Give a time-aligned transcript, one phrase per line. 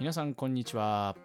[0.00, 1.16] 皆さんこんにちは、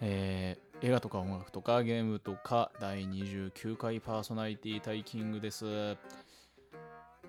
[0.00, 5.96] えー映画とか音楽とかゲームとか第29回パーソナリティタイキングです。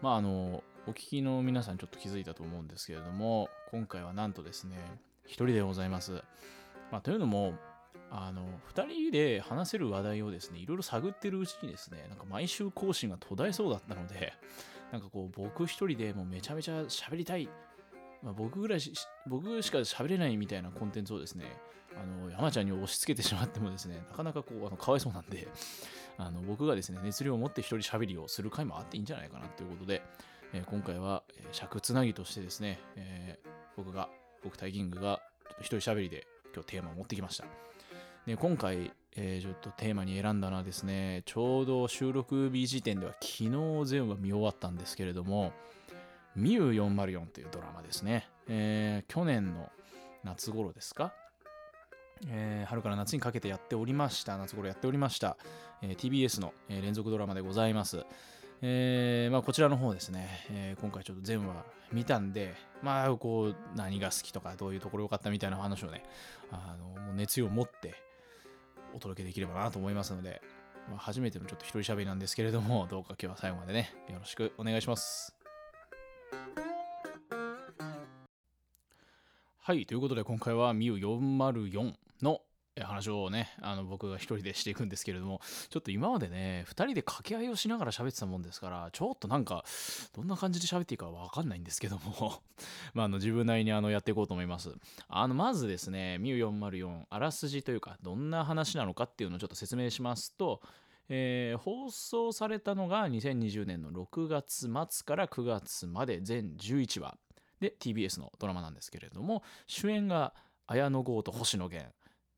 [0.02, 4.76] まああのお聞きの皆さんちょっと気づいたと思うんですけれども今回はなんとですね
[5.26, 6.14] 一人でございます、
[6.92, 7.54] まあ、というのも
[8.10, 8.42] あの
[8.74, 14.34] 2人で話せる話題をですねいろいろ探ってるうちにですねなんか毎週更新が途絶えそうだったので
[14.92, 17.48] なんかこう僕一人でもうめちゃめちゃ喋りたい。
[18.24, 18.94] まあ、僕ぐらいし、
[19.28, 21.46] 僕しか喋れないみたいなコンテンツをですね、
[21.96, 25.48] あの、山ちゃんに押し付けてしまってもですね、なかなかこう、あのかわいそうなんで、
[26.18, 30.02] あの、僕がですね、熱量を持って一人喋りをする回もあっていいんじゃないかなということで、
[30.54, 34.10] えー今回は、尺つなぎとしてですね、えー僕が、
[34.44, 35.22] 僕タイキングが、
[35.60, 37.46] 一人喋りで今日テーマを持ってきました。
[38.26, 43.50] で、今回、えーちょっとテーマに選んだのはですね、ちょうど収録日時点では昨日
[43.86, 45.54] 全部見終わったんですけれども、
[46.36, 48.28] ミュー404というドラマですね。
[48.48, 49.70] えー去年の
[50.24, 51.14] 夏頃ですか、
[52.28, 54.38] えー春から夏にかけてやっておりました。
[54.38, 55.38] 夏頃やっておりました。
[55.82, 58.06] えー TBS の、え連続ドラマでございます。
[58.62, 66.04] えまあ、こちらの方ですね、え今回ちょっと全話見たんで、まあ、こう、何が好きとか、どういうところ良かったみたいな話をね、
[66.50, 67.96] あの、もう熱量を持って
[68.96, 70.42] お届けできればなと思いますので、
[70.90, 75.36] ま、初めてのちょっと一人喋りなんですけれども、どうか今日は最後までね、よろしくお願いします。
[79.66, 82.42] はい、ということで今回はミュ404の
[82.82, 85.40] 話をね、あの僕が一人でしていくんですけれども、
[85.70, 89.64] ちょっと今までね、二人で掛け合いをしながら喋ってたもんですから、ちょっとなんか、
[90.14, 92.42] どんな感じで喋っていいかわかんないんですけども、
[92.94, 94.76] まあ、あの自分なりにあのやっていこうと思います。
[95.08, 100.62] あの、まずですね、ミュ404、あらすじというか、どんな話なのかっていうのをちょっと説明しますと、
[101.08, 107.18] えー放送されたのが2020年の6月末から9月まで全11話
[107.64, 110.34] で TBS のドラマなんですけれども主演が
[110.68, 111.90] 綾野剛と星野源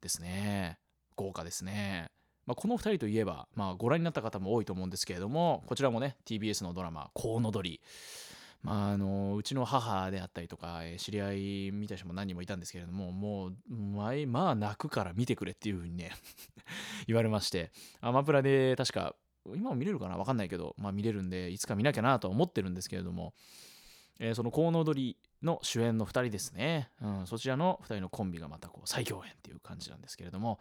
[0.02, 0.78] ですね。
[1.16, 2.12] 豪華ですね、
[2.46, 7.82] まあ、この2人といえば、まあ、ご覧になった方も多いと思うんですけれどもこちらもね TBS のドラマ「コウノドリ」
[8.62, 11.34] まあ、あのうちの母であったりとかえ知り合
[11.68, 16.12] いみた人も何人もいたんですけれどももう前まあ泣くから見てくれっていう風にね
[17.08, 19.16] 言われましてアマプラで確か
[19.54, 20.18] 今も見れるかな？
[20.18, 23.34] わかんないけど、まあ、見れるんでいつか見なきゃなと思ってるんですけれども、
[24.20, 30.60] えーそのコウノドリの主演の2人ですね、うん、そちらの2人のコンビがまたこう再共演っていう感じなんですけれども、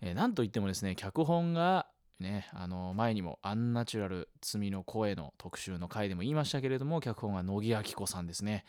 [0.00, 1.86] えーなんといってもですね脚本が
[2.18, 8.64] ね、あの前にもアンナチュラル罪の声の特集の回でも言いましたけれども脚本は乃木明子さんですね、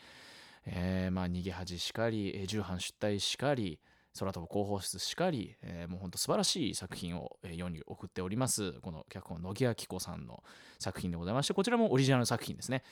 [0.66, 3.80] えーまあ逃げ恥しかり重版出退しかり
[4.18, 10.42] 空飛ぶ広報室しかり、えーもう本当素晴らしい作品を世に送っておりますこの脚本乃木明子さんの
[10.78, 12.82] 作品でございましてこちらもオリジナル作品ですね。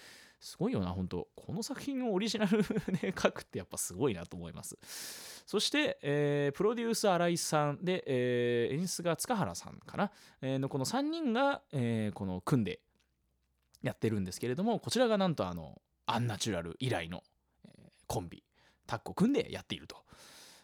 [0.40, 1.28] すごいよな本当。
[1.34, 2.62] この作品をオリジナル
[3.00, 4.76] で書くってやっぱすごいなと思います。
[5.46, 10.10] そして、えープロデュース新井さんで、えー演出が塚原さんかな、
[10.40, 12.80] えーのこの3人が、えーこの組んで
[13.82, 17.22] やってるんですけれどもこちらがなんとあのアンナチュラル以来の、
[17.64, 18.44] えーコンビ。
[18.86, 20.04] タッグを組んでやっていると。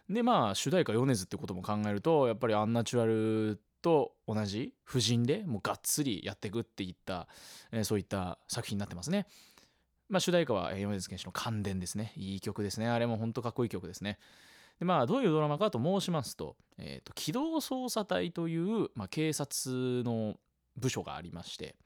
[0.09, 7.27] でまあ主題歌米津ってことも考えるとやっぱりアンナチュラルと同じ布陣でもうがっつりやっていくっていった、
[7.73, 9.27] えーそういった作品になってますね。
[10.13, 12.13] まあ主題歌は米津玄師の「感電」ですね。
[12.17, 12.87] いい曲ですね。
[12.87, 14.19] あれも本当かっこいい曲ですね。
[14.79, 20.39] でまあどういうドラマかと申しますと,、えーと機動捜査隊という、まあ、警察の
[20.77, 21.77] 部署がありまして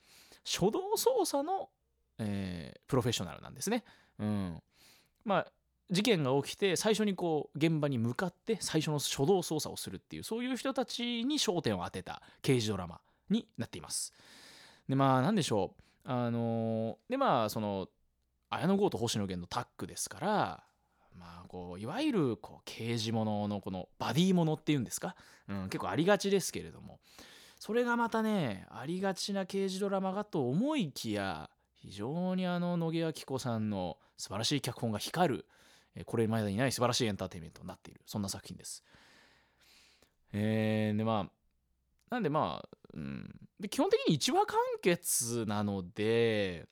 [0.45, 1.71] 初動捜査の、
[2.19, 3.85] えープロフェッショナルなんですね。
[4.19, 4.63] うん、
[5.25, 5.53] まあ
[5.89, 13.01] 事件が起きて最初にこう現場に向かって最初の初動捜査をするっていうそういう人たちに焦点を当てた刑事ドラマ
[13.31, 14.13] になっています。
[14.89, 15.83] でまあ何でしょう。
[16.09, 17.89] あのーでまあその
[18.51, 20.63] 綾野剛と星野源のタッグですから
[21.19, 25.17] まあこういわゆるこう刑事もののこのバディものっていうんですか、
[25.49, 26.99] うん、結構ありがちですけれども。
[27.59, 35.47] それがまたねありがちな刑事ドラマかと思いきや非常にあの野毛明子さんの素晴らしい脚本が光る
[36.05, 38.85] これまでにない素晴らしいエンターテインメントになっているそんな作品です。
[40.33, 41.31] えーでまあ
[42.11, 46.69] なんでまあ、うん、で基本的に一話完結なので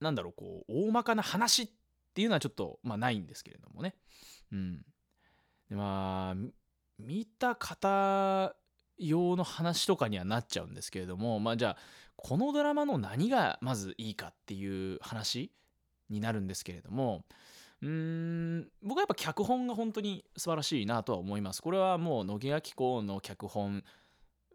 [0.00, 1.68] なんだろうこう大まかな話っ
[2.14, 3.94] ていうのはちょっと、まあ、ないんですけれどもね。
[4.52, 4.82] うん、
[5.68, 6.50] でまあ
[6.98, 8.54] 見た方
[8.98, 11.76] 用の話とかにはなっちゃうんですけれどもまあじゃあ
[12.16, 15.50] このドラマの何がまずいいかっていう話
[16.10, 17.24] になるんですけれども
[17.80, 21.62] うーん僕はやっぱ脚本が本当に素晴らしいなとは思います。
[21.62, 23.82] これはもう野毛明子の脚本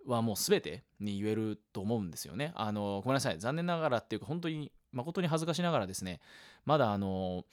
[0.05, 2.51] はもう全てに言えると思うんですよね。
[2.55, 6.19] あのごめんなさい残念ながらっていうか本当に誠に恥ずかしながらですね
[6.65, 7.45] まだあの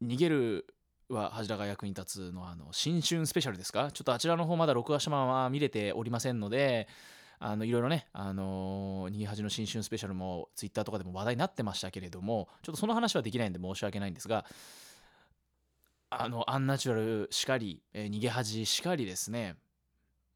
[0.00, 0.66] 逃げる
[1.08, 3.90] は恥が役に立つのあの新春スペシャルですか？
[3.90, 6.86] ちょっとあちらの方まだ録画したまま見れておりませんので
[7.38, 14.44] あのいろいろね、あのー、逃げ恥の新春スペシャルもツイッターとかでも話題になってましたけれどもちょっとその話はできないんで申し訳ないんですが
[16.10, 19.56] あのアンナチュラルしかり、えー、逃げ恥しかりですね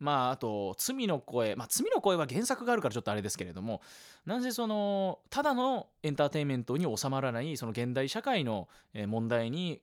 [0.03, 3.81] まああと罪の声まあ罪の声は原作があるからちょっとあれですけれども
[4.27, 8.69] なんせそのただのエンターテインメントに収まらないその現代社会の
[9.07, 9.81] 問題に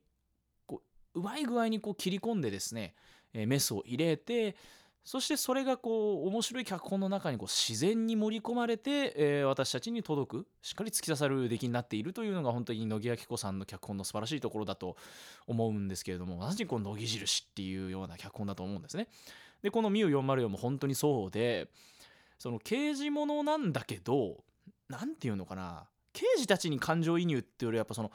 [0.68, 0.82] こ
[1.14, 2.94] うまい具合にこう切り込んでですね、
[3.34, 4.58] メスを入れて
[5.06, 14.98] そしてそれがこう面白い脚本の中にこう自然に盛り込まれて、えー、私たちに届くしっかり突き刺さる出来になっているというのが本当に野木明子さんの脚本の素晴らしいところだと
[15.48, 19.08] 思うんですけれどもまさにこの乃木印っていうような脚本だと思うんですね。
[19.62, 21.70] でこの「ミュー404」も本当にそうで
[22.38, 24.44] その刑事ものなんだけど
[24.88, 28.12] 何て言うのかな刑事たちに感情移入っていうよりやっぱその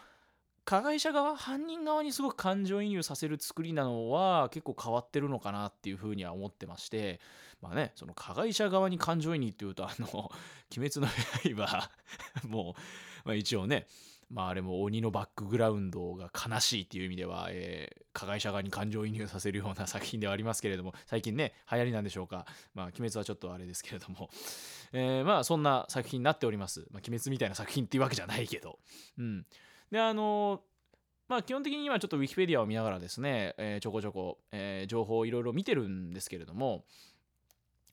[0.64, 7.20] 加害者側犯人側にすごく感情移入させる作りなのは結構変わってるのかなっていうふうには思ってまして
[7.60, 10.30] まあねその加害者側に感情移入っていうとあの
[10.76, 11.06] 「鬼滅の
[11.56, 11.90] 刃」
[12.48, 12.74] も
[13.24, 13.86] う、まあ、一応ね
[14.30, 22.46] まああれも鬼のバックグラウンドが悲しいっていう意味では、えー、加害者側に感情移入させるような作品ではありますけれども最近ね流行りなんでしょうか。
[22.74, 24.30] まあ鬼滅はちょっとあれですけれども、
[24.92, 26.86] えー、まあそんな作品になっております。
[26.90, 28.78] まあ鬼滅みたいな作品っていうわけじゃないけど。
[29.18, 29.46] うん。
[29.90, 30.62] であの
[31.28, 36.84] まあ基本的に今ちょっとウィキペディアを見ながらですね、えー、ちょこちょこ、えー、情報をいろいろ見てるんですけれども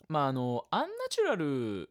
[0.10, 1.90] まああのアンナチュラル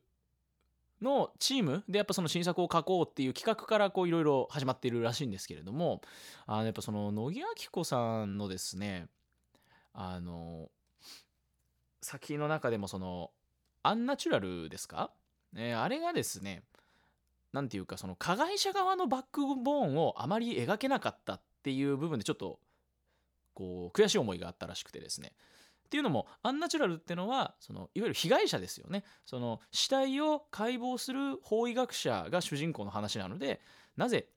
[1.02, 6.02] のチームでやっぱその新作を書こうっていう企画からこういろいろ始まっているらしいんですけれども
[6.46, 9.06] あのやっぱその乃木明子さんのですね
[9.92, 10.70] あの
[12.02, 13.30] 作品の中でもその
[13.82, 15.10] アンナチュラルですか、
[15.56, 16.62] えー、あれがですね
[17.52, 22.58] 何て言うかその加害者側のバックボーンをあまり描けなかったっていう部分でちょっと
[23.54, 25.32] こう悔しい思いがあったらしくてですね。
[25.90, 33.60] っていうのもアンナチュラルってのはそのいわゆる被害者ですよねその死体を解剖する法医学者が主人公の話なので
[33.96, 34.28] なぜ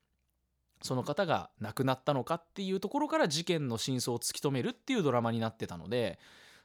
[0.81, 6.17] その方が亡くなったのかっていうところから事件の真相を突き止めるっていうドラマになってたので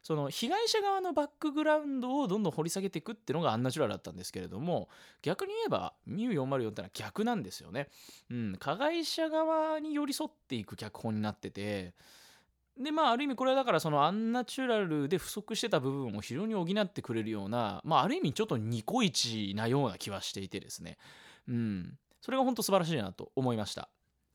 [0.02, 4.88] その被害者側のバックグラウンドをどんどん掘り下げていくっていうのがアンナチュラルだったんですけれども
[5.20, 7.88] 逆に言えばミュー404ってのは逆なんですよね。
[8.30, 11.92] うん、加害者側に寄り添っていく脚本になってて
[12.78, 20.96] でまあある意味これはだからそのアンナチュラルで不足してた部分を非常に補ってくれるようなまあある意味ちょっとニコイチなような気はしていてですね。
[21.48, 21.98] うん。
[22.20, 23.88] それが本当素晴らしいなと思いました。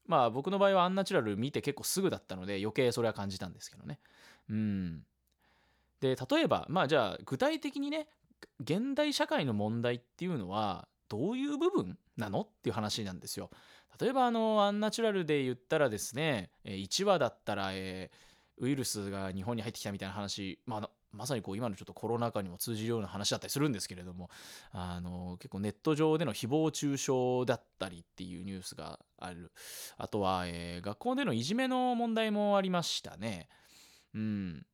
[0.06, 4.00] まあ僕の場合はアンナチュラル見て結構すぐだったので余計それは感じたんですけどね。
[4.50, 5.04] うん。
[6.02, 8.08] で例えばまあじゃあ具体的にね
[8.60, 13.50] 現代社会の問題っていうのはどういう部分なのっていう話なんですよ。
[14.00, 18.33] 例えばあのアンナチュラルで言ったらですね1話だったら、えー、
[18.64, 24.30] ウイルスが日本に入ってきたみたいな話、まあ、まさにこう今のちょっとコロナ禍にも通じるような話だったりするんですけれども
[24.72, 27.12] あの結構ネット上での誹謗中傷
[27.46, 29.52] だったりっていうニュースがある
[29.98, 33.50] あとは、えー、学校でのいじめの問題もありましたね。
[34.16, 34.66] うん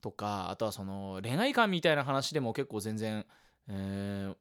[0.00, 3.26] とかあとはその恋愛観みたいな話でも結構全然、
[3.68, 4.36] えー、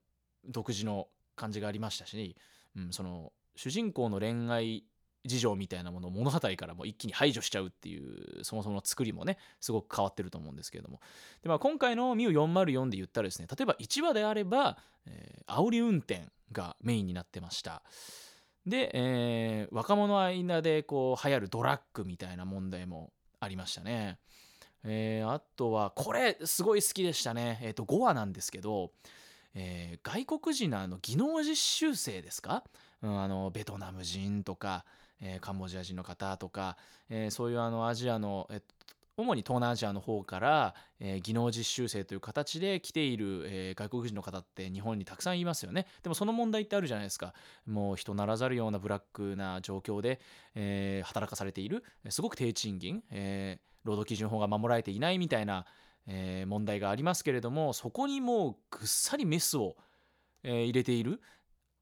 [0.48, 2.36] 独自の感じがありましたし、
[2.76, 4.84] うん、その主人公の恋愛
[5.26, 11.00] 事情みたいなものを物語からも一気に排除しちゃうっていうそもそもの作りもねすごく変わってると思うんですけれども。
[11.42, 17.82] で、まあ、今回の「ミュ404」で言ったらですね例えば1話であれば、えー、煽り運転がメインになってました。
[18.66, 24.20] で、えー、若者間でこう流行るドラッグみたいな問題もありましたね。
[24.84, 28.92] えー、あとはこれすごい好きでしたね、えー、と5話なんですけど、
[29.56, 32.64] えー、外国人のあの技能実習生ですか、
[33.02, 34.86] うん、あのベトナム人とか、
[35.22, 36.78] えー、カンボジア人の方とか、
[37.10, 38.62] えー、そういうあのアジアの、え
[39.18, 45.88] 主に東南アジアの方から、えー、技能実習生という形で来ている、えー、外国人の方って日本にたくさんいますよね。
[46.04, 47.34] でもその問題ってあるじゃないですか。
[47.66, 50.20] もう人ならざるようなブラックな状況で、
[50.54, 55.66] えー、働かされているすごく低賃金、えー労働基準法が守られていないみたいな、
[56.08, 59.78] えー、問題がありますけれどもそこにもうぐっさりメスを、
[60.44, 61.22] えー、入れている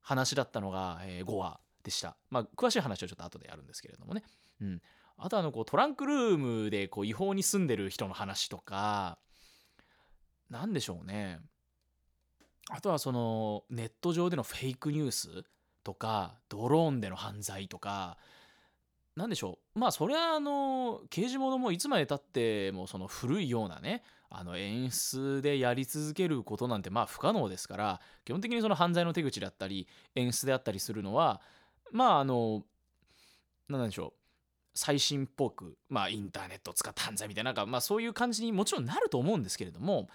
[0.01, 2.15] 話だったのが、えー、5話でした。
[2.29, 4.23] まあ詳しい話はちょっと後でやるんですけれどもね。
[4.61, 4.81] うん、
[5.17, 9.17] あとあのこうトランクルームでこう違法に住んでる人の話とか
[10.49, 11.39] 何でしょうね
[12.69, 15.43] あとはそのネット上でのフェイクニュース
[15.83, 18.17] とかドローンでの犯罪とか
[19.15, 31.41] 何でしょうまあそれはあの刑事物もいつまでたってもその古いようなねあの演出でやり続けることなんてまあ不可能ですから基本的にその犯罪の手口だったり演出であったりするのは
[31.93, 32.63] まああの
[33.69, 34.19] 何でしょう。
[34.75, 40.09] 最新っぽく、まあ、インターネットを使った犯罪みたいななんか、まあ、そういう感じにもちろんなると思うんですけれども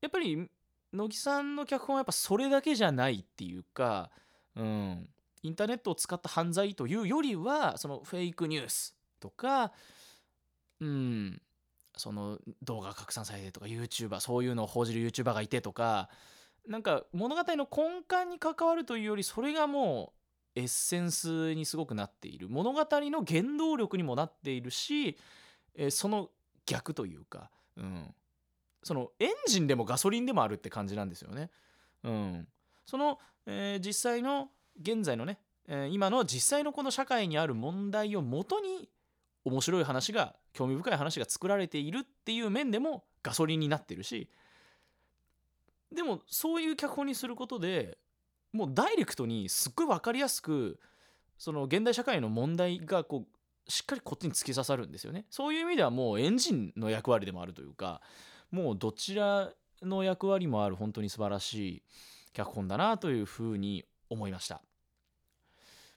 [0.00, 0.48] やっぱり
[0.92, 4.10] 乃木さんの脚本はやっぱそれだけじゃないっていうか、
[4.56, 5.08] うん、
[5.42, 9.72] インターネットを使った犯罪というよりはそのフェイクニュースとか、
[10.80, 11.42] うん、
[11.96, 16.08] その動画拡散されてとか YouTuber そういうのを報じる YouTuber がいてとか
[16.68, 20.19] なんか物語の根幹に関わるというよりそれがもう
[20.54, 22.48] エッセンスにすごくなっている。
[22.48, 25.16] 物語の原動力にもなっているし、
[25.74, 26.30] えー、その
[26.66, 28.14] 逆というか、うん、
[28.82, 31.50] そのエンジンでもガソリンでもあるって感じなんですよね。
[32.02, 32.48] うん、
[32.86, 34.48] その、えー、実際の
[34.80, 35.38] 現在のね、
[35.68, 38.88] えー、今の実際のこの社会にある問題をもとに
[39.44, 44.28] 面白い話が興味深い話が作られているっていう面でもガソリンになってるし。
[45.92, 47.98] でもそういう脚本にすることで
[48.52, 50.78] もうダイレクトにすっごい分かりやすく
[51.38, 55.26] その現代社会の問題がこうしっかりこっちに突き刺さるんですよね。
[55.30, 58.00] そういう意味ではもうエンジンの役割でもあるというか
[58.50, 59.50] もうどちら
[59.82, 61.82] の役割もある本当に素晴らしい
[62.32, 64.60] 脚本だなというふうに思いました。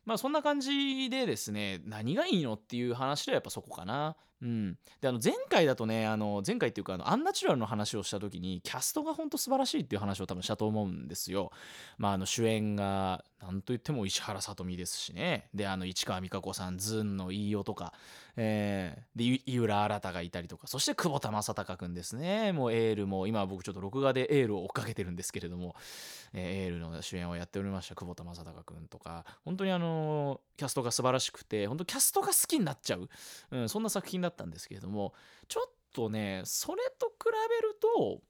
[0.05, 4.15] まあそんな感じでですね何がいいのっていう話ではやっぱそこかな。
[4.43, 11.51] うん、であの前回だとねあの前回っていうかあのアンナチュラルの話をした時にキャストがほんと素晴らしいっていう話を多分したと思うんですよ。
[11.97, 15.47] まあ、あの主演が何と言っても石原さとみですしね。
[15.53, 17.93] であの市川美香子さんズンの飯尾とか、
[18.35, 20.67] えー、で井浦新がいたりとか。
[20.67, 22.51] そして久保田正孝君ですね。
[22.51, 25.75] もうエールも今僕ちょっと録画でエールを追っかけてるんですけれども、
[26.33, 29.23] えー、エールの主演をやっておりました久保田正孝君とか。
[29.45, 33.09] 本当にあのキャストが素晴らしくて本当キャストが好きになっちゃう、
[33.51, 35.13] うん、そんな作品だったったんですけれども
[35.47, 38.21] ちょっとねそれと比べると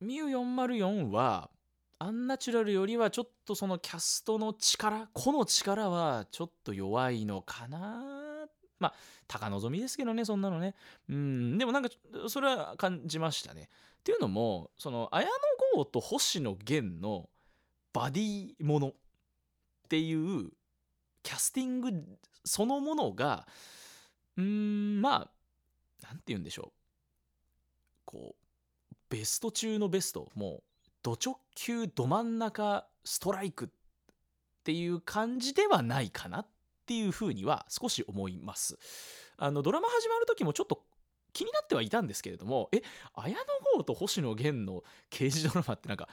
[0.00, 1.50] ミュ404は
[1.98, 8.48] アンナチュラルよりはちょっとそのキャストの力個の力はちょっと弱いのかな。
[8.80, 8.94] まあ
[9.28, 10.74] 高望みですけどねそんなのね。
[11.08, 11.90] うんでもなんか
[12.28, 13.68] それは感じましたね。
[14.00, 15.32] っていうのもその綾野
[15.76, 17.28] 剛と星野源の
[17.92, 18.92] バディものっ
[19.88, 20.50] ていう
[21.22, 21.92] キャスティング
[22.44, 23.46] そのものが
[24.36, 25.30] うーんまあ
[26.02, 26.72] 何て言うんでしょう
[28.04, 30.62] こうベスト中のベストもう
[31.02, 33.68] ド直球ど真ん中ストライクっ
[34.64, 36.46] ていう感じではないかなっ
[36.86, 38.78] ていうふうには少し思います。
[39.36, 40.84] あのドラマ始まる時もちょっと
[41.32, 42.82] 気になってはいたんですけれどもえ
[43.14, 43.42] 綾野
[43.76, 46.08] 剛と星野源の刑事ドラマってなんか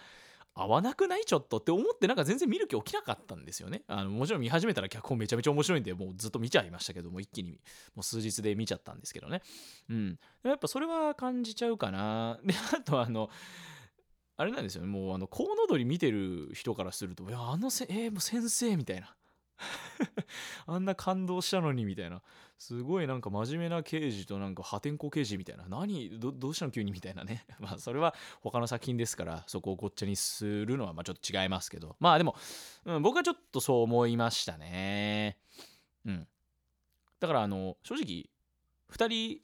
[0.62, 1.26] 合わなくない？
[1.26, 3.84] ちょっとって思ってなんか全然見る気起きなかったんですよね。
[3.88, 7.52] あのもちろん見始めたら脚本めちゃめちゃ面白いんでもうずっと見ちゃいましたけども一気に
[7.96, 9.42] もう数日で見ちゃったんですけどね。
[9.90, 10.20] うん。
[10.44, 12.40] やっぱそれは感じちゃうかな。
[12.46, 13.30] であとあの
[14.38, 14.88] あれなんですよね。
[14.88, 19.16] もうあのコウノドリ見てる人からするといやあのせえー、もう先生みたいな。
[20.68, 22.22] あんな感動したのにみたいな。
[22.60, 25.64] すごいなんか真面目な刑事となんか破天荒刑事みたいな。
[25.70, 26.20] 何？
[26.20, 27.46] どうしたの急にみたいなね。
[27.58, 31.96] まあそれは他の作品ですからそこをごっちゃにするのはまあちょっと違いますけど。
[32.02, 32.36] まあでも、
[32.84, 35.38] うん、僕はちょっとそう思いましたね。
[36.06, 36.28] うん。
[37.22, 38.30] だからあの正直
[38.92, 39.42] 2人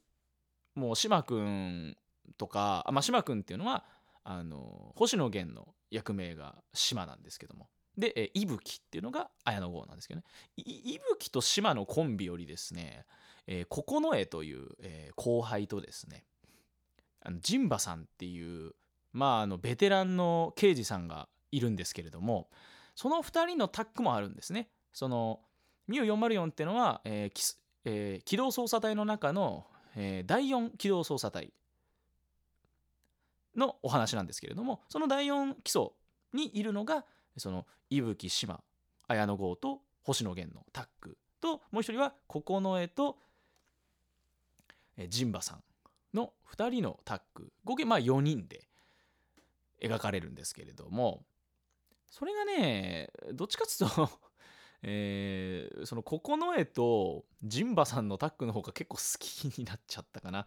[0.76, 1.98] もう島君
[2.38, 3.86] とかまあ島君っていうのは
[4.26, 7.70] あの星野源の役名が島なんですけども。
[7.98, 10.26] で、え伊吹っていうのが綾野剛なんですけどね。
[10.58, 13.06] 伊吹と島のコンビよりですね、
[13.48, 16.26] えー、九重という、えー、後輩とですね
[17.22, 18.74] あのジンバさんっていう
[19.14, 22.50] まああのベテランの刑事さんがいるんですけれども
[22.96, 24.70] その2人のタッグもあるんですね。
[24.94, 25.42] その
[25.88, 31.54] ミュー404っていうのは、えーえー、機動捜査隊の中の、えー、第4機動捜査隊
[33.56, 35.90] のお話なんですけれどもその第4基礎
[36.34, 37.06] にいるのが
[37.38, 38.62] その伊吹島
[39.08, 43.18] 綾野剛と星野源のタッグともう一人は九重と
[45.10, 45.64] 陣馬さん
[46.14, 48.68] の2人のタッグ合計まあ4人で
[49.82, 51.24] 描かれるんですけれども
[52.10, 54.10] それがねどっちかっつうと
[54.88, 60.46] えー、その九重と陣馬さんのタッグの方が結構好きになっちゃったかな。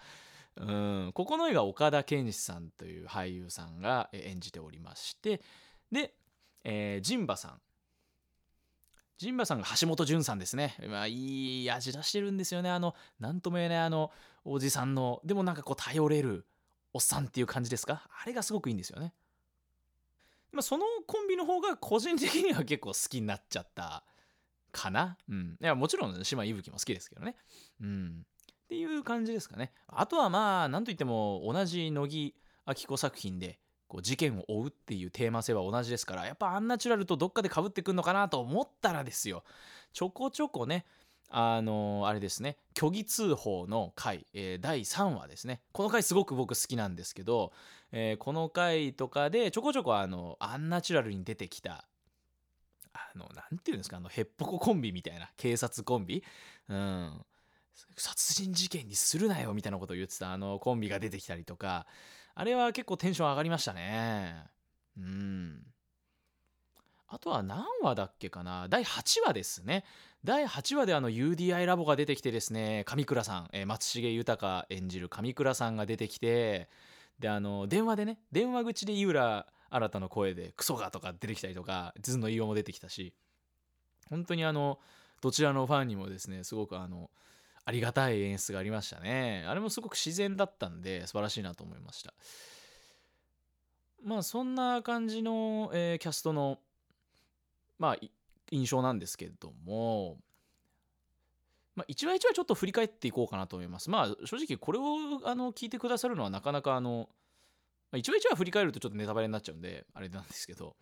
[0.55, 5.41] うんここの絵が岡田健志さんという俳優さんが演じておりまして
[5.93, 6.15] で、
[6.65, 7.61] えー、ジンバさん
[9.19, 10.77] ジンバさんが橋本潤さんですね。
[10.89, 12.71] まあ、いい味出してるんですよね。
[12.71, 14.13] あの、なんとも言えないあの、
[14.45, 16.47] おじさんの、でもなんかこう頼れる
[16.93, 18.09] おっさんっていう感じですか？
[18.23, 19.13] あれがすごくいいんですよね。
[20.53, 24.05] まあ、そのコンビの方が個人的には結構好きになっちゃった
[24.71, 25.19] かな？
[25.29, 25.59] うん。
[25.61, 27.35] いや、もちろん島いぶきも好きですけどね。
[27.81, 28.25] うん。
[28.63, 29.73] っていう感じですかね。
[29.89, 32.35] あとはまあ何といっても同じ乃木
[32.67, 39.45] 明子作品でこう事件を追うっていうテーマ性は同じですからやっぱアンナチュラルとどっかでかぶってくんのかなと思ったらですよ。
[39.93, 40.85] ちょこちょこね
[41.31, 45.63] あのあれですね虚偽通報の回、えー第3話ですね。
[45.73, 47.53] この回すごく僕好きなんですけど、
[47.93, 51.87] えーこの回とかでちょこちょこあのアンナチュラルに出てきた
[52.93, 56.23] あのなんていうんですかあのヘッポココンビみたいな警察コンビ？
[56.69, 57.25] うん。
[57.97, 61.87] 殺人事件にするなよみたいなことを言ってたあのコンビが出てきたりとか
[62.41, 64.45] あれは結構テンション上がりましたね。
[64.97, 65.67] うん。
[67.09, 68.69] あとは何話だっけかな？
[68.69, 69.85] 第8話ですね。
[70.23, 76.69] 第8話であの UDI ラボが出てきてですね上倉さん、えー松重豊演じる上倉さんが出てきて
[77.19, 83.15] であの電話でね電話口で井浦新の声で「クソが」とか出てきたりとかズンの飯尾も出てきたし
[84.11, 84.79] 本当にあの
[85.21, 87.11] どちらのファンにもですねすごくあの
[87.69, 89.45] ありがたい演出がありましたね。
[89.47, 92.15] あれもすごく自然だったんで素晴らしいなと思いました。
[94.03, 96.59] まあそんな感じの、えーキャストの
[97.79, 97.97] まあ
[98.51, 100.17] 印象なんですけれども
[101.77, 103.91] まあ、一話一話ちょっと振り返っていこうかなと思います。
[103.91, 107.11] まあ正直これをあの聞いてくださるのはなかなかあの、
[107.93, 110.75] まあ、一話一話振り返るとちょっとネタバレになっちゃうんであれなんですけど、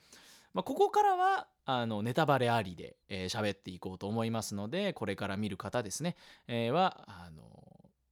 [0.56, 6.16] まあ、ここからはあのネタバレありで喋、えーっていこうと思いますのでこれから見る方ですね、
[6.48, 7.42] えーはあの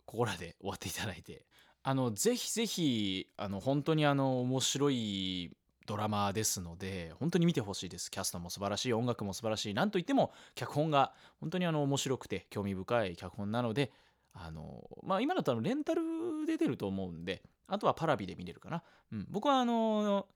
[0.04, 1.46] ここらで終わっていただいて
[1.82, 8.10] あのぜひぜひあの本当にあの面白いドラマですので本当に見てほしいです。
[8.10, 13.90] キャストも素晴らしい音楽も素晴らしいなんといっても脚本が本当にあの面白くて興味深い脚本なので
[14.34, 16.02] あのまあ今だとあのレンタル
[16.46, 18.82] で出ると思うんであとはパラビで見れるかな、
[19.12, 20.26] うん、僕はあの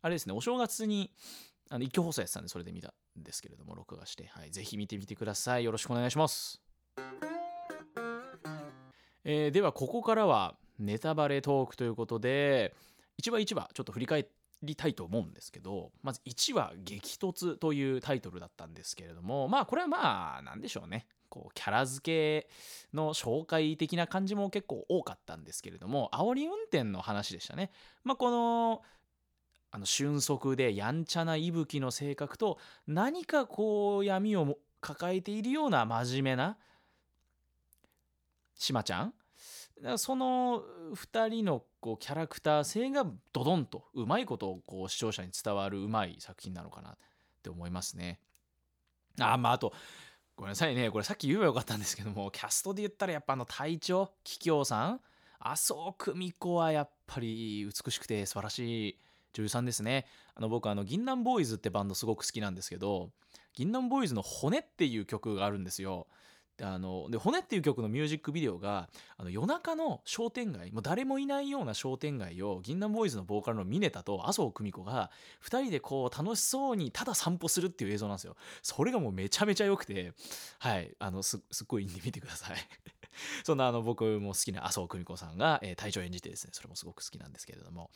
[0.00, 1.10] あれですねお正月に
[1.70, 5.64] あの一挙放送やってたんでそれで見たんですけれども録画して、はい、ぜひ見てみてください。
[5.64, 6.60] よろしくお願いします、
[9.24, 12.74] えーではここからはネタバレトークということで
[13.16, 14.28] 一話一話ちょっと振り返
[14.62, 21.06] りたいと思うんですけどまず1話「激突」というタイトルだったんですけれどもまあこれはまあ何でしょうね。
[21.28, 22.48] こうキャラ付け
[22.96, 27.70] の紹介的な感じも結構多かったんですけれども煽り運転の話でしたね。
[28.02, 28.82] まあ、この
[29.70, 36.56] あの俊足でやんちゃな息吹の性格と何かこう闇を抱えているような真面目な
[38.54, 39.12] しまちゃん？
[39.98, 40.62] その
[40.94, 46.96] 2人のこうキャラクター性がドドンとうまいことをこう視聴者に伝わるうまい作品なのかなっ
[47.42, 48.18] て思いますね。
[49.20, 49.72] あまああと
[50.34, 50.90] ごめんなさいね。
[50.90, 55.00] これさっき言えばよかったんですけどもキャストで言ったらやっぱあの隊長桔梗さん？
[55.38, 58.98] 麻生久美子はやっぱり美しくて素晴らしい。
[59.32, 60.06] 女優さんですね。
[60.34, 63.10] あの僕あの銀杏ボーイズってバンドすごく好きなんですけど
[63.54, 66.06] 銀杏ボーイズの「骨」っていう曲があるんですよ。
[66.58, 75.10] であので骨っていう曲のミュージックビデオがあの夜中の商店街もう誰もいないような商店街を銀杏ボーイズのボーカルのミネタと麻生久美子が
[75.44, 78.36] 2人でこう楽しそうにただ散歩するっていう映像なんですよ。
[78.62, 80.12] それがもうめちゃめちゃ良くて
[80.58, 82.56] はいあのすすっごいいいんで見てください。
[83.44, 87.90] そんなあの僕も好きな麻生久美子さんが、えー隊長を演じてですねそれもすごく好きなんですけれども、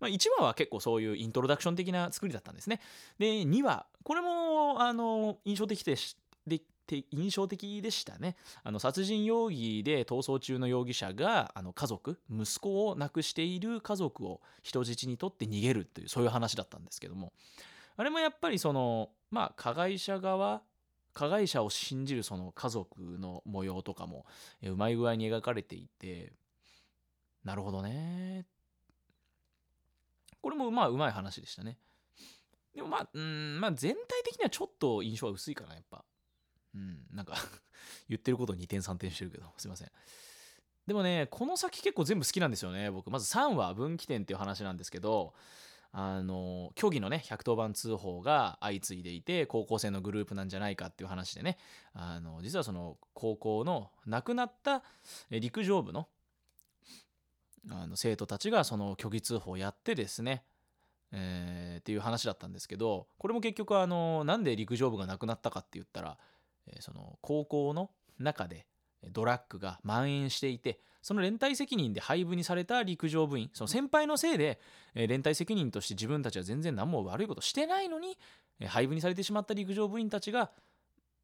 [0.00, 2.80] まあ、1話は結構そういうイントロダクション的な作りだったんですね。
[3.18, 8.36] で2話これもあの印象的でしでて印象的でしたね。
[8.62, 17.32] あの殺人容疑で逃走中の容疑者があの家族息子を亡くしている家族を人質にとって逃げるっていうそういう話だったんですけども。
[17.98, 20.62] あれもやっぱりそのまあ加害者側
[21.16, 24.26] 加害者を信じるその家族の模様とかも
[24.62, 26.34] うまい具合に描かれていて
[27.42, 28.44] なるほどね。
[30.42, 31.78] これもまあうまい話でしたね。
[32.74, 36.04] でもまあうんまあ全体的にはちょっと印象は薄いかなやっぱ。
[36.74, 37.34] うんなんか
[38.10, 39.92] 言ってること2点3点してるけどすいません。
[40.86, 43.10] でもねこの先結構全部好きなんですよね僕。
[43.10, 45.32] まず3話分岐点っていう話なんですけど
[45.98, 51.56] あの虚偽のね110番通報が相次いでいて高校生のグループなんじゃないかっていう話でね。
[51.94, 54.82] あの実はその高校の亡くなった
[55.30, 56.06] 陸上部の
[57.70, 60.44] あの生徒たちがその虚偽通報をやってですね
[61.12, 66.18] えーっていう話だったんですけどこれも結局あのなんで陸上部がなくなったかって言ったら、
[66.66, 68.66] えーその高校の中で
[69.10, 74.58] ドラッグが蔓延していてその連帯責任で廃部にされた陸上部員その先輩のせいで、
[74.94, 78.18] えー連帯責任として自分たちは全然何も悪いことしてないのに、
[78.60, 80.50] えー廃部にされてしまった陸上部員たちが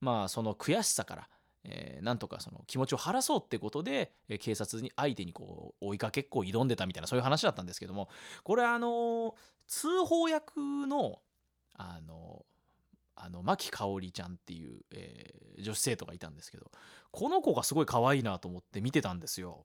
[0.01, 1.29] まあその悔しさから、
[1.65, 8.09] えーなんとかその気持ちを晴らそうってことで、えー警察に相手にこう追いかけっこを挑んでたみたいなそういう話だったんですけども
[8.45, 9.33] これあのー
[9.67, 11.21] 通報役の
[11.75, 12.45] あの
[13.25, 16.71] あの牧香織ちゃんっていう、えー女子生徒がいたんですけど
[17.11, 19.65] この子がすごい可愛いなと思って見てたんですよ。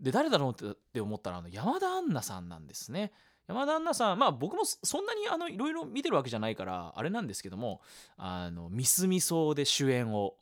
[0.00, 3.12] で誰だろうって思ったらあの山田杏奈さんなんですね。
[3.46, 7.82] 山田杏奈さんまあ僕もそんなにあのいろいろ見てるわけじゃないからあれなんですけども
[8.16, 10.34] あのミスミソで主演を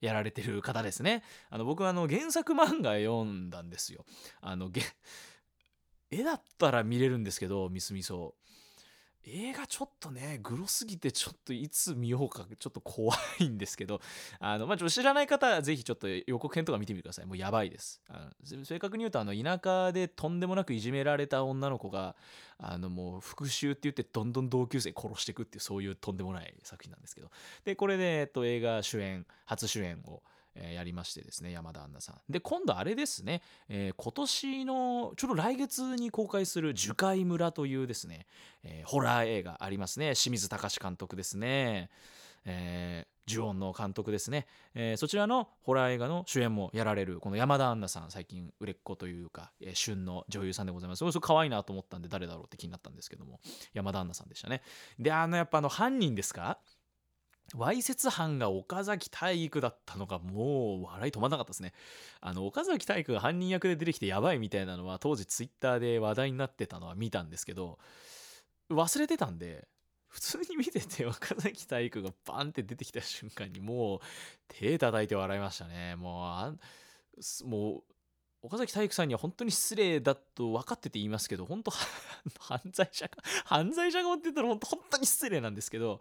[0.00, 4.04] やられてる方ですねあの僕はあの原作漫画読んだんですよ
[4.40, 4.70] あの
[6.12, 8.36] 絵だったら見れるんですけどミスミソ
[9.26, 14.00] 映画ちょっとねグロすぎてちょっといつ見ようかちょっと怖いんですけど
[14.38, 17.26] あの、まあ、ちょっと知らない方はぜひちょっと予告編とか見てみてください。
[17.26, 18.00] もうやばいです。
[18.10, 22.16] あの正確に言うとあの田舎でとんでもなくいじめられた女の子が
[22.58, 27.30] あのもう復讐って言ってどんどん同級生殺していくっていうそういうとんでもない作品なんですけど。
[27.64, 30.22] でこれで、えっと、映画主演初主演を
[30.54, 32.20] え、やりましてですね山田杏奈さん。
[32.28, 38.26] で今度あれですね、えー、今年のちょうど来月に公開する「樹海村」というですね、
[38.62, 40.14] えー、ホラー映画ありますね。
[40.14, 41.90] 清水隆監督ですね。
[42.46, 50.98] えー、ジュオンの監督ですね、えー、そちらのホラー映画の主演もやられるこの山田杏奈さん最近売れっ子というか、えー、旬の女優さんでございます。
[50.98, 53.40] すごい可愛いなと思ったんで誰だろうって気になったんですけども
[53.72, 54.60] 山田杏奈さんでしたね。
[54.98, 56.58] であのやっぱあの犯人ですか？
[57.56, 61.72] わいせつ犯が岡崎体育だったのがもう笑い止まんなかったですね。
[62.20, 67.78] あの岡崎体育が犯人役で出てきてやばいみたいなのは当時ツイッターで話題になってたのは見たんですけど
[68.70, 69.68] 忘れてたんで
[70.08, 74.00] 普通に見てて岡崎体育がバンって出てきた瞬間にもう
[74.48, 75.96] 手叩いて笑いましたね。
[75.96, 77.93] もうもう
[78.44, 81.70] 岡崎体育さんには本当に失礼だと分かってて言いますけど本当
[82.38, 85.98] 犯罪者か犯罪者がって言ったら本当本当に失礼なんですけど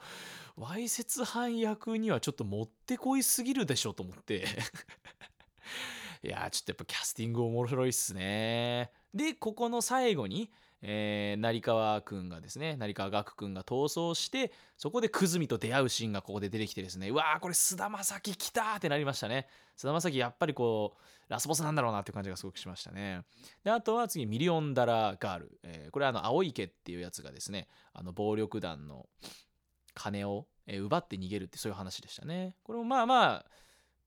[0.58, 4.45] わいせつ犯役にはちょっともってこいすぎるでしょと思って。
[6.21, 8.91] いやちょっとやっぱキャスティング面白いっすね。
[9.13, 10.51] でここの最後に
[10.86, 19.48] えー、成川くんがですね成川岳くんが逃走してそこで久住と出会うシーンがここで出てきてですねうわーこれ菅田将暉来たってなりましたね。
[19.78, 23.22] 菅田将暉やっぱりこうラスボスなんだろうなっていう感じがすごくしましたね。
[23.63, 29.08] であとは次ミリオンダラーガール、えー、これはあの青池っていうやつがですねあの暴力団の
[29.93, 32.58] 金を奪って逃げるってそういう話でしたね。
[32.63, 33.46] これもまあまあ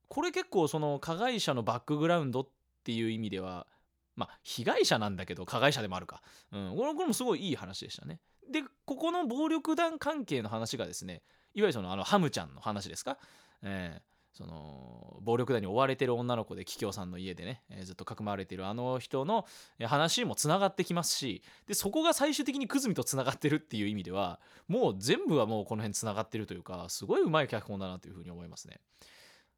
[0.08, 2.48] これ結構その加害者のバックグラウンドっ
[2.84, 3.66] ていう意味では
[4.16, 8.20] まあ被害者なんだけど加害者でもあるか、うん、これもすごいいい話でしたね。
[8.50, 11.22] でここの暴力団関係の話がですね
[11.54, 13.18] いわゆるそのあのハムちゃんの話ですか、
[13.62, 19.46] えー、その暴力団に追われてる女の子で桔梗さんの家でね、えー、ずっとかくまわれてるあの人の
[19.80, 28.80] 話もつながってきますしでそこが最終的に久住とつながってるっていう意味ではもう全部はもうこの辺つながってるというかすごいうまい脚本だなというふうに思いますね。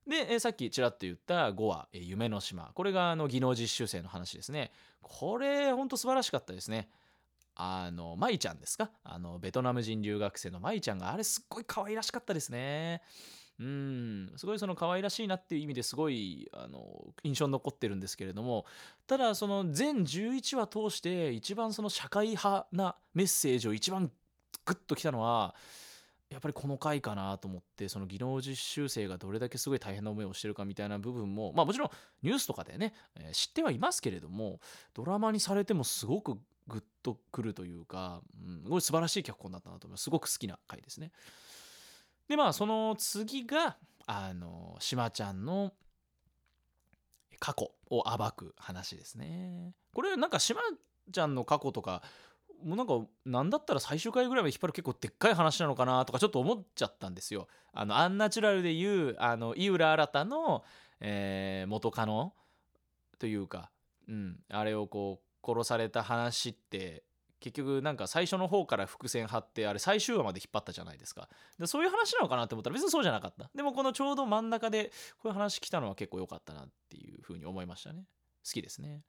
[0.08, 2.72] で、えさっきちらっと言った5話、え夢の島。
[2.74, 4.72] これがあの技能実習生の話ですね。
[5.02, 6.88] これ、ほんと素晴らしかったですね。
[7.54, 8.90] あの、舞ちゃんですか？
[9.04, 13.02] あの、ベトナム人留学生の舞ちゃんが、あれすっごい可愛らしかったですね。
[13.60, 18.66] うん、すごいその可愛らしいなっていう意味ですごいあの印象に残ってるんですけれども
[19.08, 24.12] ただその全11話通して一番その社会派なメッセージを一番
[24.64, 25.56] グッときたのは
[26.30, 31.90] やっぱりこの回かなと思ってその技能実習生がどれだけすごい大変な思いをしてるかみたいな部分もまあもちろん
[32.22, 34.60] ニュースとかでね、えー、知ってはいますけれども
[34.92, 40.04] ドラマにされてもすごくグッとくるというか、うん、すごい素晴らしい脚本だったなと思います。
[40.04, 41.12] すごく好きな回ですね。
[42.28, 45.72] でまあその次があの島ちゃんの
[47.40, 49.72] 過去を暴く話ですね。
[49.94, 50.60] これなんか島
[51.10, 52.02] ちゃんの過去とか
[52.64, 57.48] もうなんかなんだったら最終回ぐらいまで引っ張る結構でっかい話なのかなとかちょっと思っちゃったんですよ。
[57.72, 60.64] あのアンナチュラルでいうあの井浦新の、
[61.00, 62.34] えー、元カノ
[63.18, 63.70] というか、
[64.08, 67.04] うん、あれをこう殺された話って
[67.40, 71.28] 結局なんか最初の方から伏線張ってあれ最終話まで引っ張ったじゃないですか。
[71.58, 73.48] でそういう話なのかなって思ったら別にそうじゃなかった。
[73.54, 74.90] でもこのちょうど真ん中で
[75.22, 78.04] こういう話来たのは結構良かったなっていうふうに思いましたね。
[78.44, 79.02] 好きですね。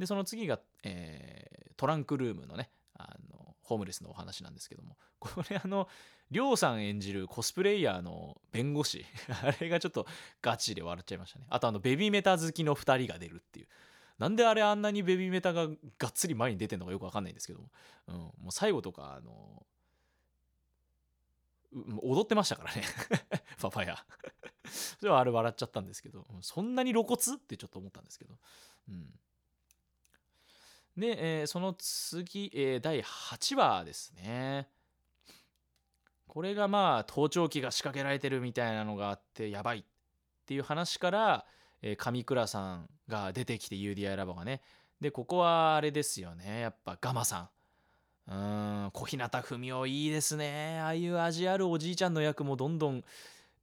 [0.00, 4.96] でその次が、えー、トランクルームのねあのホームレスのお話なんですけども。
[5.20, 5.86] これあの
[6.30, 9.04] りょうさん演じるコスプレイヤーの弁護士
[9.44, 10.06] あれがちょっと
[10.40, 11.46] ガチで笑っちゃいましたね。
[11.50, 13.68] あとあのベビーメタ好きの2人が出るっていう。
[14.16, 17.70] なんであれあんなにベビーメタががっつり前に出てんのかよくわかんないんですけども、
[18.06, 19.66] うん、もう最後とかあの
[22.02, 22.84] 踊ってましたからね。
[23.60, 24.02] パパヤ
[24.64, 26.26] それはあれ笑っちゃったんですけど。
[26.40, 27.16] そんなに露骨？
[27.36, 28.38] ってちょっと思ったんですけど。
[28.88, 29.20] うん。
[30.96, 34.68] で、えー、その次、えー、第8話ですね。
[36.26, 39.84] これがまあ盗聴器が仕掛けられてるみたいなのがあってやばいっ
[40.46, 41.44] ていう話から、
[41.82, 44.60] えー、上倉さんが出てきて UDI ラボがね。
[45.00, 46.60] でここはあれですよね。
[46.60, 47.48] やっぱガマさん。
[48.28, 50.78] うん小日向文雄いいですね。
[50.80, 53.02] ああいう味あるおじいちゃんの役もどんどん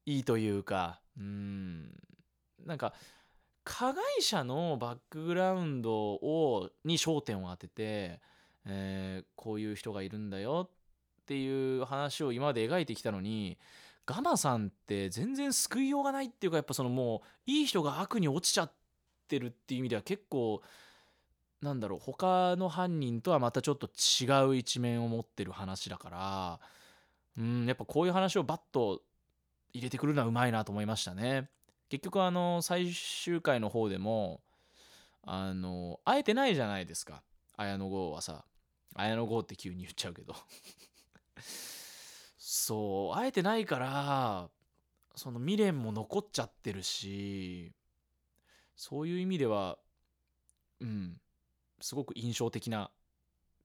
[0.06, 1.00] いいというか。
[1.18, 1.92] うん。
[2.66, 2.94] なんか
[3.70, 8.22] 加害者のバックグラウンドをに焦点を当てて、
[8.66, 13.58] えー、こういう人がいるんだよっていう話を今まで描いてきたのに
[14.06, 18.72] ガマさんって全然救いようがないっていうかやっぱそのもういい人が悪に落ちちゃっ
[19.28, 20.62] てるっていう意味では結構
[21.62, 26.60] なんだろう他の犯人とはまたちょっと違う一面を持ってる話だから
[27.38, 29.02] うんやっぱこういう話をバッと
[29.74, 31.50] 入れてくるのはうまいなと思いましたね。
[31.90, 34.42] 結局あの最終回の方でも
[35.24, 37.24] あの会えてないじゃないですか
[37.56, 38.46] 綾野剛はさ
[38.96, 40.36] 綾野剛って急に言っちゃうけど
[42.38, 44.50] そう会えてないから
[45.16, 47.74] その未練も残っちゃってるし
[48.76, 49.78] そういう意味では
[50.80, 51.20] うん
[51.80, 52.92] すごく印象的な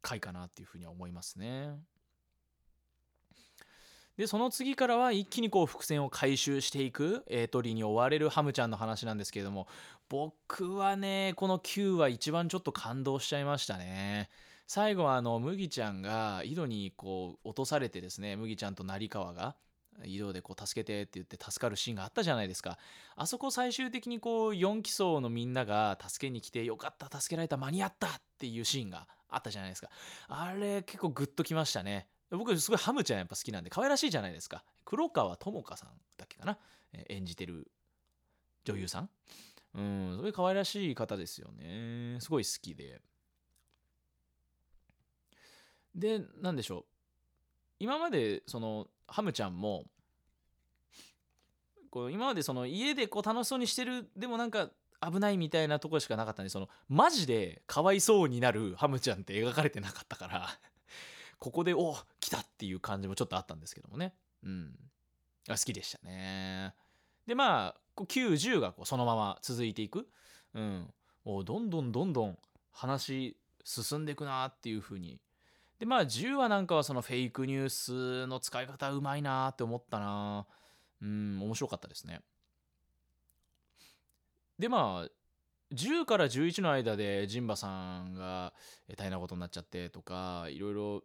[0.01, 1.79] 回かなっていうふうには思いますね。
[4.17, 9.67] でその次からは一気にこう伏線を回収していくエイトリーに追われるハムちゃんの話なんですけれども
[10.09, 14.29] 僕はねこの9話一番ちょっと感動しちゃいましたね。
[14.67, 19.57] 最後はあの麦ちゃんが井戸にこう落とされてですね麦ちゃんと成川が
[20.05, 22.79] 井戸でこう助けてって言って助かるシーンがあったじゃないですか。
[23.17, 29.89] あそこ最終的にこう4期層のみんなが助けに来てよかった助けられた間に合ったっていうシーンがあったじゃないですか。
[30.29, 32.09] あれ結構グッときましたね。
[32.37, 34.65] 僕すごいハムちゃんやっぱ好きなんで可愛らしいじゃないですか。
[34.85, 36.59] 黒川智香さんだっけかな。
[37.09, 37.71] 演じてる
[38.65, 39.11] 女優さん。
[39.75, 42.19] うんすごい可愛らしい方ですよね。
[42.21, 43.01] すごい好きで。
[45.95, 46.85] で何でしょう。
[47.79, 49.85] 今までそのハムちゃんも
[51.91, 54.71] こう今までその家でこう楽しそうにしてるでもなんか
[55.03, 60.49] 危ないみたいなとこしかなかったんでそのマジでかわいそうになるハムちゃんって描かれてなかったから。
[61.43, 64.15] ここでお来たっていう感じもちょっとあったんですけどもね。
[64.45, 64.79] うん。
[65.49, 66.73] 好きでしたね。
[67.27, 70.07] でまあ90がこうそのまま続いていく。
[70.55, 70.95] うん。
[71.25, 72.39] おどんどんどんどん
[72.71, 75.19] 話進んでいくなっていう風に。
[75.81, 80.47] でまあ10話なんかはそのフェイクニュースの使い方うまいなって思ったな
[81.01, 82.21] うん面白かったですね。
[84.61, 85.11] でまあ
[85.75, 88.53] 10から11の間でジンバさんが
[88.97, 91.03] 大変なことになっちゃってとかいろいろ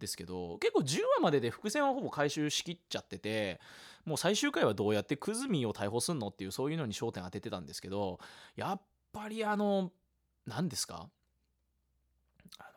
[0.00, 3.60] ですけど結構10話までで伏線はほぼ回収しきっちゃってて
[4.04, 8.18] もう最終回はどうやってクズミを逮捕すんのっていうそういうのに焦点当ててたんですけど
[8.56, 8.80] やっ
[9.12, 9.92] ぱりあの
[10.46, 11.08] 何ですか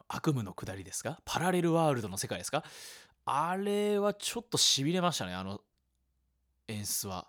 [0.08, 2.64] 悪夢の下りですかパラレルワールドの世界ですか
[3.26, 5.62] あれはちょっとしびれましたねあの
[6.68, 7.28] 演出は。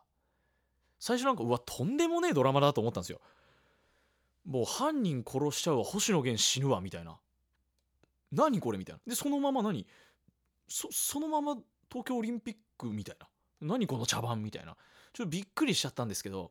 [0.98, 3.20] 最初なんかうわとんでもねえドラマだと思ったんですよ。
[4.46, 7.18] もう犯人殺しちゃうわ星野源死ぬわみたいな。
[8.34, 9.00] 何これみたいな。
[9.06, 9.86] でそのまま何？
[10.68, 11.56] そそのまま
[11.90, 13.28] 東京オリンピックみたいな。
[13.60, 14.76] 何この茶番みたいな。
[15.12, 16.50] ちょっとびっくりしちゃったんですけど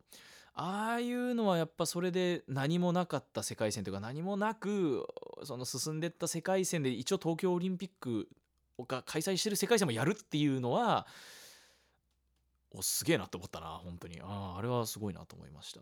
[0.53, 5.05] ああいうのはやっぱそれで何もなかった世界線というか何もなく
[5.43, 8.29] その進んでった世界線で一応東京オリンピック
[8.87, 11.05] が開催してる世界線もやるっていうのは
[12.71, 14.21] おすげえなと思ったな本当に。
[14.21, 15.81] あああれはすごいなと思いました。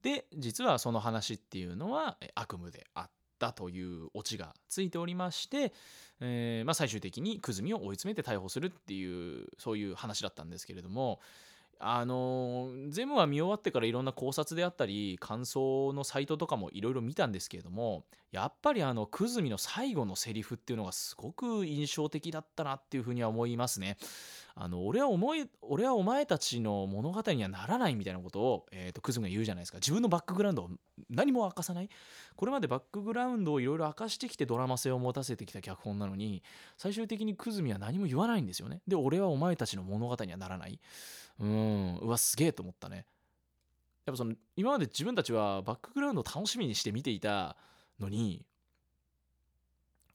[0.00, 3.10] で実はその話っていうのは悪夢であっ
[3.46, 5.72] たというオチがついておりまして、
[6.20, 11.20] えーまあ、最終的に久住を追い詰めて逮捕するっていうそういう話だったんですけれども
[11.80, 23.96] あの全部は見終わってからいろんな考察であったり感想のサイトとかもいろいろ見たんですけれどもやっぱりあの久住の最後のセリフっていうのがすごく印象的だったなっていうふうには思いますね。
[24.56, 29.78] あの俺は思い俺はお前たちの物語にはならないみたいなことを、えーと、クズが言うじゃないですか。
[29.78, 30.70] 自分のバックグラウンドを
[31.10, 31.88] 何も明かさない。
[32.36, 36.44] これまでバックグラウンドをいろいろ明かしてきてドラマ性を持たせてきた脚本なのに
[36.76, 38.80] 最終的にクズミは何も言わないんですよね。
[38.86, 40.78] で俺はお前たちの物語にはならない。
[41.40, 43.06] うんうわすげえと思ったね。
[44.06, 47.56] やっぱその今まで自分たちはバックグラウンドを楽しみにして見ていた
[47.98, 48.44] のに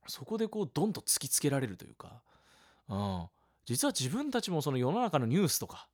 [0.08, 2.22] そこでこうドンと突きつけられるというか、
[2.88, 3.30] うん、
[3.70, 5.88] 実は自分たちもその世の中のニュースとか、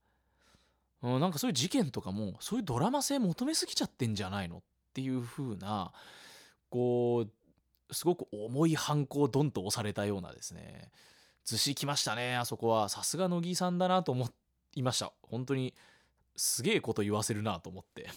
[1.03, 4.61] うん、なんかそういう事件とかもそういうドラマ性求めすぎちゃってんじゃないのっ
[4.93, 5.91] ていう風な
[6.69, 10.89] こうすごく重い犯行をドンと押されたようなですね。
[11.43, 12.87] ずしきましたねあそこは。
[12.87, 14.29] さすが乃木さんだなと思
[14.75, 15.11] いました。
[15.21, 15.73] 本当に
[16.37, 18.09] すげえこと言わせるなと思って。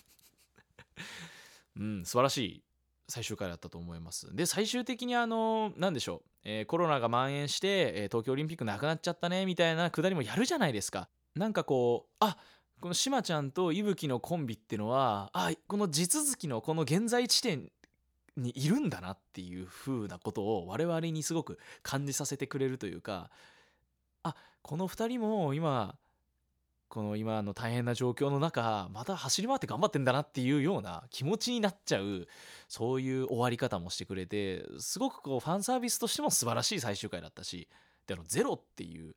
[1.77, 2.63] うん素晴らしい。
[3.09, 4.35] 最終回だったと思います。
[4.37, 11.09] で最終的にあの何でしょう、えー、コロナが蔓延して、えー、東京オリンピックなくなっちゃったねみたいなくだりもやるじゃないですか。
[11.35, 12.37] なんかこうあ
[12.81, 17.71] このしまちゃんといぶきのコンビってのはあこの地続きのこの現在地点
[18.37, 23.31] にいるんだなっていう風なことを我々にすごく感じさせてくれるというか
[24.23, 25.97] あこの2人も今
[26.89, 32.27] この今の大変な状況の中また走り回って頑張ってんだなっていうような気持ちになっちゃう
[32.67, 37.69] そういう終わり方もしてくれてすごくこうファンサービスとしても素晴らしい最終回だったし
[38.07, 39.15] であのゼロっていう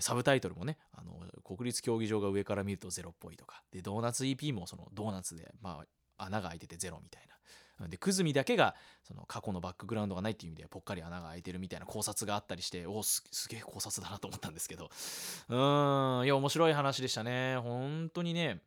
[0.00, 5.84] サブタイトルもねあの国立競技場が上から見るとゼロっぽいとかでドーナツ EP もそのドーナツで、ま
[6.18, 7.34] あ、穴が開いててゼロみたいな。
[7.88, 14.90] でクズミだけがその過去のバックグラウンドがないっていう意味でぽっかり穴が開いてるみたいな考察があったりしておすすげえ考察だなと思ったんですけど。
[15.48, 17.56] うーんいや面白い話でしたね。
[17.58, 18.60] 本当にね。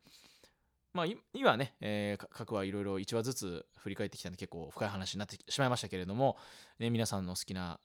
[0.92, 6.36] まあ今ね、えーか各話いろいろ1話ずつ振り返ってきたんで結構深い話になってしまいましたけれども、
[6.78, 7.78] ね、皆さんの好きな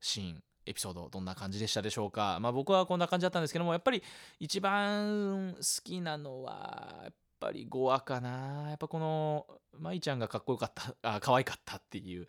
[0.00, 2.38] シーンエピソードどんな感じでしたでしょうか。
[2.40, 4.02] まあ僕はこんな感じだったんですけどもやっぱり
[4.38, 8.68] 一番好きなのはやっぱり5話かな。
[8.68, 9.46] やっぱこの
[9.78, 12.26] 舞ちゃんがかっこよかったあ可愛かったっていう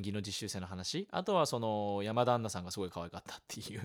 [0.00, 1.06] 技能実習生の話。
[1.10, 3.82] あとはその山旦那さんがすごい可愛かったっていう。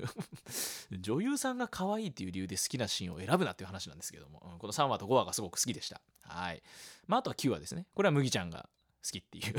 [0.99, 6.01] 女優さんが可愛いっていう理由で好きなシーンを選ぶなっていう話なんですけども、うんこの3話と5話がすごく好きでした？
[6.21, 6.63] はい。
[7.07, 7.85] まああとは9話ですね。
[7.93, 8.69] これは麦ちゃんが
[9.03, 9.55] 好きっていう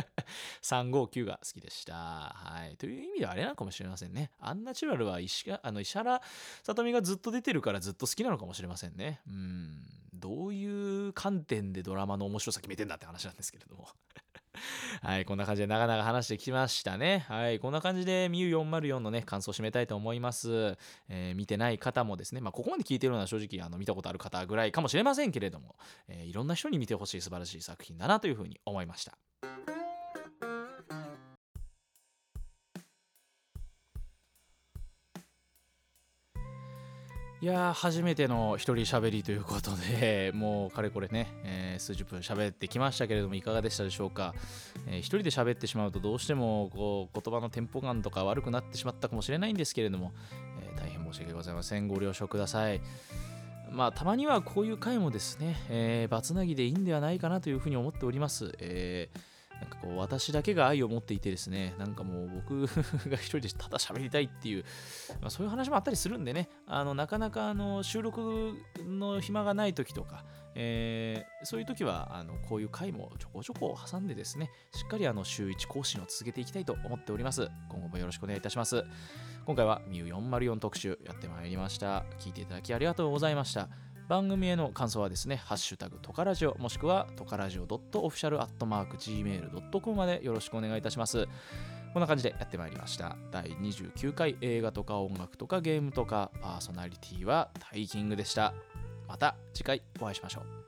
[0.62, 1.94] 359が好きでした。
[1.94, 2.76] はい。
[2.76, 4.30] という意味ではあれなのかもしれませんね。
[4.40, 6.20] アンナチュラルは石あの石原
[6.62, 9.20] さとみがずっと出てるからずっと好きなのかもしれませんね。
[9.26, 9.82] うん。
[10.14, 13.88] どういう観点でドラマの面白さ決めてんだって話なんですけれども。
[15.02, 17.24] はい、こんな感じで長々話してきましたね。
[17.28, 20.76] はい、こんな感じでミュー404のね、感想を締めたいと思います。
[21.08, 25.76] えー見てない方もですね、まあ、ここまで聞いてるのは正直あの見たことある方ぐらいかもしれませんけれども、
[26.08, 29.77] えーいろんな人に見てほしい素晴らしい作品だなというふうに思いました。
[37.40, 44.34] いや初めての一人喋りということで もうかれこれね、えー数十分喋ってきましたけれどもいかがでしたでしょうか、
[44.88, 50.12] えー一人で喋ってしまうとどうしてもこう言葉のテンポ感とか悪くなってしまったかもしれないんですけれども、
[50.60, 51.86] えー大変申し訳ございません。
[51.86, 52.80] ご了承ください。
[53.70, 62.66] まあたまにはこういう回もですね、えーバツナギでいいんではないかなというふうに思っております、えーなんかこう私だけが愛を持っていてですねなんかもう僕
[63.08, 64.64] が一人でただ喋りたいっていう、
[65.20, 77.48] まあ、そういう話もあったりするんでねあのなかなかあの収録の暇がない時とか、えーそういう時はあのこういう回もちょこちょこ挟んでですねしっかりあの週1更新を続けていきたいと思っております。
[77.68, 78.84] 今後もよろしくお願いいたします。
[79.46, 82.04] 今回はミュー404特集やってまいりました。
[82.18, 83.68] 聞いていただきありがとうございました。
[84.08, 91.28] 番組への感想はですね、ハッシュタグトカラジオ、もしくはトカラジオ .official.gmail.com までよろしくお願いいたします。
[91.92, 93.18] こんな感じでやってまいりました。
[93.30, 98.54] 第29回映画とか音楽とかゲームとかパーソナリティはタイキングでした。
[99.06, 100.67] また次回お会いしましょう。